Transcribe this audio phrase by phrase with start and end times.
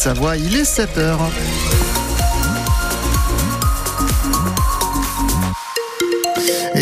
[0.00, 0.38] Haute-Savoie.
[0.38, 1.30] Il est 7 heures.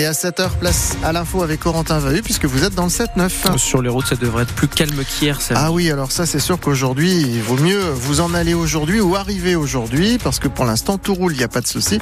[0.08, 3.58] À 7h, place à l'info avec Corentin Vahu, puisque vous êtes dans le 7-9.
[3.58, 5.38] Sur les routes, ça devrait être plus calme qu'hier.
[5.54, 9.16] Ah oui, alors ça, c'est sûr qu'aujourd'hui, il vaut mieux vous en aller aujourd'hui ou
[9.16, 11.98] arriver aujourd'hui, parce que pour l'instant, tout roule, il n'y a pas de souci.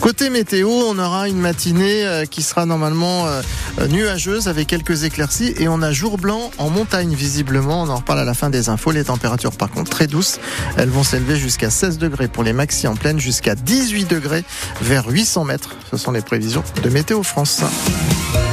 [0.00, 3.42] Côté météo, on aura une matinée euh, qui sera normalement euh,
[3.88, 7.82] nuageuse avec quelques éclaircies, et on a jour blanc en montagne, visiblement.
[7.82, 8.90] On en reparle à la fin des infos.
[8.90, 10.40] Les températures, par contre, très douces.
[10.78, 14.44] Elles vont s'élever jusqu'à 16 degrés pour les maxi en pleine, jusqu'à 18 degrés
[14.80, 15.76] vers 800 mètres.
[15.90, 17.49] Ce sont les prévisions de Météo France.
[17.50, 18.49] Rosa.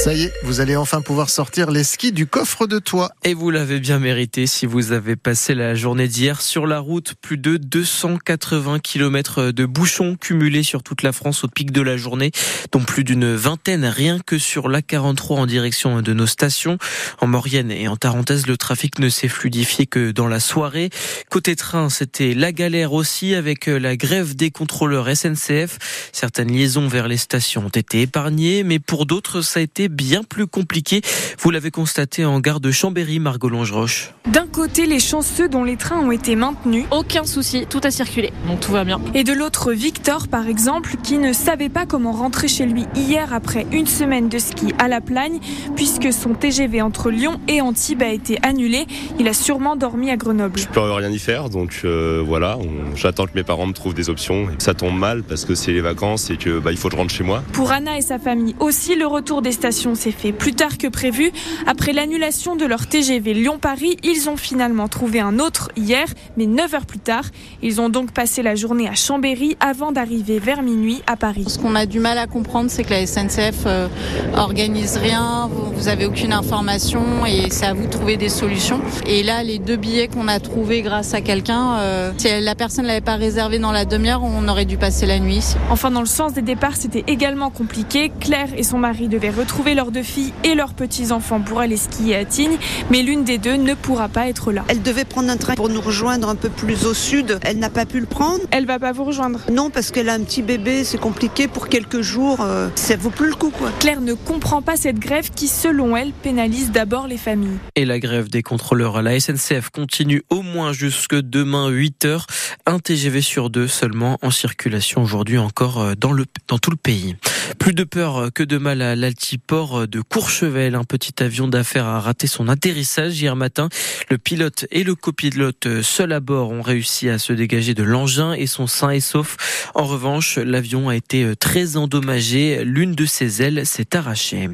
[0.00, 3.10] Ça y est, vous allez enfin pouvoir sortir les skis du coffre de toit.
[3.22, 7.12] Et vous l'avez bien mérité si vous avez passé la journée d'hier sur la route.
[7.20, 11.98] Plus de 280 km de bouchons cumulés sur toute la France au pic de la
[11.98, 12.30] journée,
[12.72, 16.78] dont plus d'une vingtaine rien que sur l'A43 en direction de nos stations.
[17.20, 20.88] En Maurienne et en Tarentaise, le trafic ne s'est fluidifié que dans la soirée.
[21.28, 25.76] Côté train, c'était la galère aussi avec la grève des contrôleurs SNCF.
[26.14, 30.22] Certaines liaisons vers les stations ont été épargnées, mais pour d'autres, ça a été bien
[30.22, 31.02] plus compliqué.
[31.40, 34.12] Vous l'avez constaté en gare de Chambéry, Margot Longe-Roche.
[34.26, 36.84] D'un côté, les chanceux dont les trains ont été maintenus.
[36.90, 39.00] Aucun souci, tout a circulé, donc tout va bien.
[39.14, 43.34] Et de l'autre, Victor, par exemple, qui ne savait pas comment rentrer chez lui hier
[43.34, 45.40] après une semaine de ski à la Plagne,
[45.74, 48.86] puisque son TGV entre Lyon et Antibes a été annulé.
[49.18, 50.58] Il a sûrement dormi à Grenoble.
[50.58, 52.58] Je peux rien y faire, donc euh, voilà,
[52.94, 54.48] j'attends que mes parents me trouvent des options.
[54.58, 57.00] Ça tombe mal parce que c'est les vacances et que bah, il faut que je
[57.00, 57.42] rentre chez moi.
[57.52, 60.86] Pour Anna et sa famille aussi, le retour des stations s'est fait plus tard que
[60.86, 61.32] prévu.
[61.66, 66.74] Après l'annulation de leur TGV Lyon-Paris, ils ont finalement trouvé un autre hier, mais 9
[66.74, 67.24] heures plus tard.
[67.62, 71.44] Ils ont donc passé la journée à Chambéry avant d'arriver vers minuit à Paris.
[71.48, 73.88] Ce qu'on a du mal à comprendre, c'est que la SNCF euh,
[74.36, 78.80] organise rien, vous avez aucune information et c'est à vous de trouver des solutions.
[79.06, 82.84] Et là, les deux billets qu'on a trouvés grâce à quelqu'un, euh, si la personne
[82.84, 85.54] ne l'avait pas réservé dans la demi-heure, on aurait dû passer la nuit.
[85.70, 88.12] Enfin, dans le sens des départs, c'était également compliqué.
[88.20, 91.76] Claire et son mari devaient retrouver trouver leurs deux filles et leurs petits-enfants pour aller
[91.76, 92.56] skier à Tignes,
[92.90, 94.64] mais l'une des deux ne pourra pas être là.
[94.68, 97.38] Elle devait prendre un train pour nous rejoindre un peu plus au sud.
[97.42, 98.40] Elle n'a pas pu le prendre.
[98.50, 101.68] Elle va pas vous rejoindre Non, parce qu'elle a un petit bébé, c'est compliqué pour
[101.68, 102.40] quelques jours.
[102.40, 103.70] Euh, ça vaut plus le coup, quoi.
[103.78, 107.58] Claire ne comprend pas cette grève qui, selon elle, pénalise d'abord les familles.
[107.76, 112.26] Et la grève des contrôleurs à la SNCF continue au moins jusque demain 8 heures.
[112.66, 116.76] Un TGV sur deux seulement en circulation aujourd'hui encore euh, dans, le, dans tout le
[116.76, 117.14] pays.
[117.60, 120.74] Plus de peur que de mal à l'altiport de Courchevel.
[120.74, 123.68] Un petit avion d'affaires a raté son atterrissage hier matin.
[124.08, 128.32] Le pilote et le copilote seuls à bord ont réussi à se dégager de l'engin
[128.32, 129.36] et sont sains et saufs.
[129.74, 132.64] En revanche, l'avion a été très endommagé.
[132.64, 134.48] L'une de ses ailes s'est arrachée.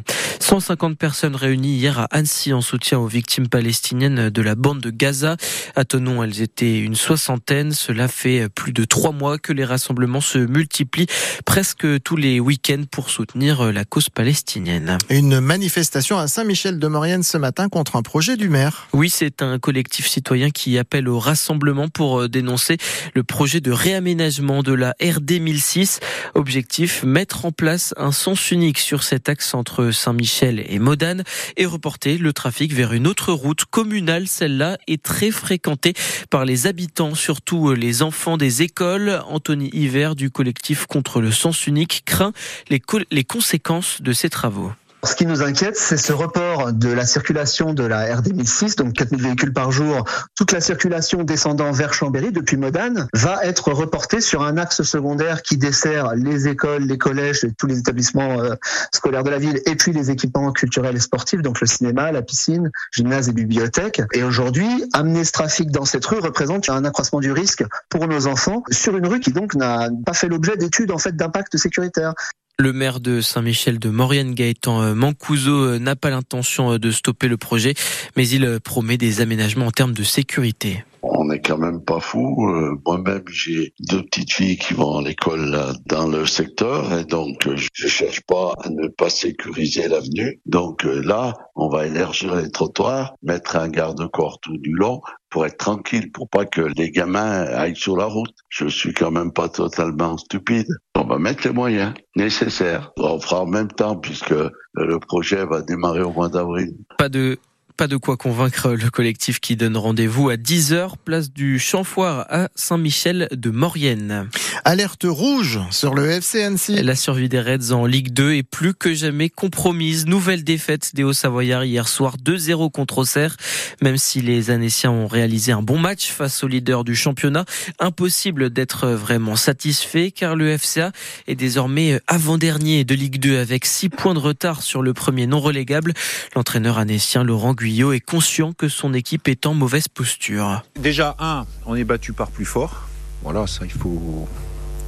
[0.46, 4.90] 150 personnes réunies hier à Annecy en soutien aux victimes palestiniennes de la bande de
[4.90, 5.36] Gaza.
[5.74, 7.72] À Tonon, elles étaient une soixantaine.
[7.72, 11.08] Cela fait plus de trois mois que les rassemblements se multiplient
[11.46, 14.98] presque tous les week-ends pour soutenir la cause palestinienne.
[15.10, 18.86] Une manifestation à Saint-Michel-de-Maurienne ce matin contre un projet du maire.
[18.92, 22.76] Oui, c'est un collectif citoyen qui appelle au rassemblement pour euh, dénoncer
[23.14, 25.98] le projet de réaménagement de la RD 1006.
[26.36, 31.24] Objectif, mettre en place un sens unique sur cet axe entre Saint-Michel et Modane
[31.56, 34.26] et reporter le trafic vers une autre route communale.
[34.26, 35.94] Celle-là est très fréquentée
[36.30, 39.22] par les habitants, surtout euh, les enfants des écoles.
[39.28, 42.32] Anthony Hiver du collectif contre le sens unique craint
[42.68, 42.80] les,
[43.10, 44.72] les conséquences de ces travaux.
[45.04, 48.94] Ce qui nous inquiète, c'est ce report de la circulation de la RD 1006, donc
[48.94, 50.04] 4000 véhicules par jour.
[50.34, 55.42] Toute la circulation descendant vers Chambéry depuis Modane va être reportée sur un axe secondaire
[55.42, 58.54] qui dessert les écoles, les collèges tous les établissements euh,
[58.92, 62.22] scolaires de la ville et puis les équipements culturels et sportifs, donc le cinéma, la
[62.22, 64.02] piscine, gymnase et bibliothèque.
[64.12, 68.26] Et aujourd'hui, amener ce trafic dans cette rue représente un accroissement du risque pour nos
[68.26, 72.14] enfants sur une rue qui donc n'a pas fait l'objet d'études en fait d'impact sécuritaire.
[72.58, 76.90] Le maire de Saint-Michel de Maurienne, Gaëtan euh, Mancuso, euh, n'a pas l'intention euh, de
[76.90, 77.74] stopper le projet,
[78.16, 82.48] mais il promet des aménagements en termes de sécurité on n'est quand même pas fou.
[82.48, 85.56] Euh, moi-même, j'ai deux petites filles qui vont à l'école
[85.86, 90.40] dans le secteur et donc euh, je cherche pas à ne pas sécuriser l'avenue.
[90.46, 95.00] Donc euh, là, on va élargir les trottoirs, mettre un garde-corps tout du long
[95.30, 98.34] pour être tranquille, pour pas que les gamins aillent sur la route.
[98.48, 100.68] Je suis quand même pas totalement stupide.
[100.94, 102.92] On va mettre les moyens nécessaires.
[102.96, 104.34] On fera en même temps puisque
[104.74, 106.74] le projet va démarrer au mois d'avril.
[106.98, 107.38] Pas de
[107.76, 112.48] pas de quoi convaincre le collectif qui donne rendez-vous à 10h, place du Chamfoire à
[112.54, 114.28] Saint-Michel de Maurienne.
[114.64, 116.82] Alerte rouge sur le FC Annecy.
[116.82, 120.06] La survie des Reds en Ligue 2 est plus que jamais compromise.
[120.06, 123.36] Nouvelle défaite des Hauts-Savoyards hier soir 2-0 contre Auxerre.
[123.82, 127.44] Même si les Annéciens ont réalisé un bon match face au leader du championnat,
[127.78, 130.92] impossible d'être vraiment satisfait car le FCA
[131.26, 135.40] est désormais avant-dernier de Ligue 2 avec 6 points de retard sur le premier non
[135.40, 135.92] relégable.
[136.34, 140.62] L'entraîneur annécien Laurent Guyot est conscient que son équipe est en mauvaise posture.
[140.78, 142.86] Déjà, un, on est battu par plus fort.
[143.24, 144.28] Voilà, ça, il faut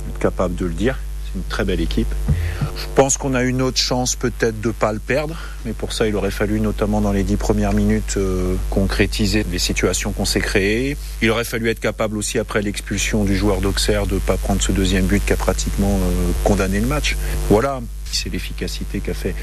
[0.08, 0.96] être capable de le dire.
[1.24, 2.14] C'est une très belle équipe.
[2.76, 5.34] Je pense qu'on a une autre chance peut-être de ne pas le perdre,
[5.64, 9.58] mais pour ça, il aurait fallu notamment dans les dix premières minutes euh, concrétiser les
[9.58, 10.96] situations qu'on s'est créées.
[11.20, 14.62] Il aurait fallu être capable aussi, après l'expulsion du joueur d'Auxerre, de ne pas prendre
[14.62, 17.16] ce deuxième but qui a pratiquement euh, condamné le match.
[17.50, 17.80] Voilà,
[18.16, 19.34] c'est l'efficacité qui a fait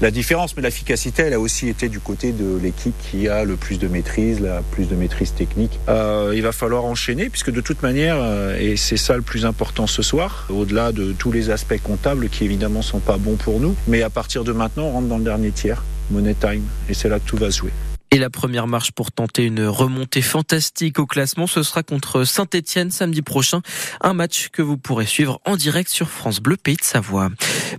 [0.00, 0.56] la différence.
[0.56, 3.88] Mais l'efficacité, elle a aussi été du côté de l'équipe qui a le plus de
[3.88, 5.78] maîtrise, la plus de maîtrise technique.
[5.88, 9.46] Euh, il va falloir enchaîner, puisque de toute manière, euh, et c'est ça le plus
[9.46, 13.60] important ce soir, au-delà de tous les aspects comptables qui évidemment sont pas bons pour
[13.60, 16.94] nous, mais à partir de maintenant, on rentre dans le dernier tiers, money time, et
[16.94, 17.72] c'est là que tout va se jouer.
[18.14, 22.90] Et la première marche pour tenter une remontée fantastique au classement, ce sera contre Saint-Etienne
[22.90, 23.62] samedi prochain.
[24.02, 27.30] Un match que vous pourrez suivre en direct sur France Bleu Pays de Savoie.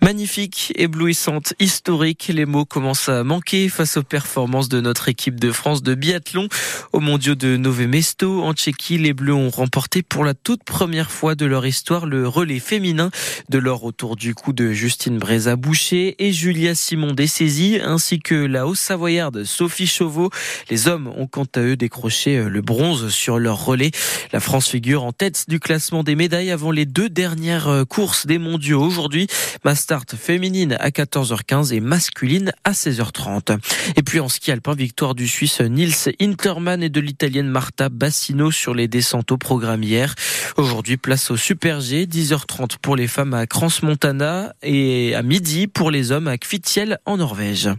[0.01, 5.51] Magnifique, éblouissante, historique, les mots commencent à manquer face aux performances de notre équipe de
[5.51, 6.47] France de biathlon.
[6.93, 11.11] Au mondiaux de Nové Mesto, en Tchéquie, les Bleus ont remporté pour la toute première
[11.11, 13.11] fois de leur histoire le relais féminin
[13.49, 18.65] de l'or autour du cou de Justine Bréza-Boucher et Julia Simon Dessaisie, ainsi que la
[18.65, 20.22] Haute-Savoyarde Sophie Chauveau
[20.69, 23.91] les hommes ont quant à eux décroché euh, le bronze sur leur relais.
[24.31, 28.25] La France figure en tête du classement des médailles avant les deux dernières euh, courses
[28.25, 29.27] des mondiaux aujourd'hui.
[29.63, 33.57] Ma start féminine à 14h15 et masculine à 16h30.
[33.95, 38.51] Et puis en ski alpin, victoire du Suisse Nils Interman et de l'Italienne Marta Bassino
[38.51, 40.15] sur les descentes au programme hier.
[40.57, 45.91] Aujourd'hui, place au Super G, 10h30 pour les femmes à Crans-Montana et à midi pour
[45.91, 47.69] les hommes à Kvitiel en Norvège.